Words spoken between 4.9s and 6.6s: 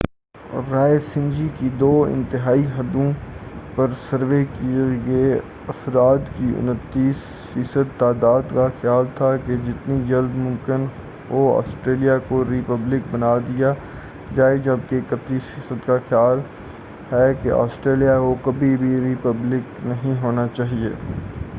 گئے افراد کی